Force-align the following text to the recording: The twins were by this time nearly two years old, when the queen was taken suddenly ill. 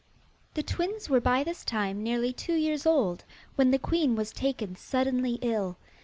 The 0.55 0.63
twins 0.63 1.11
were 1.11 1.21
by 1.21 1.43
this 1.43 1.63
time 1.63 2.01
nearly 2.01 2.33
two 2.33 2.55
years 2.55 2.87
old, 2.87 3.23
when 3.55 3.69
the 3.69 3.77
queen 3.77 4.15
was 4.15 4.31
taken 4.33 4.75
suddenly 4.75 5.37
ill. 5.43 5.77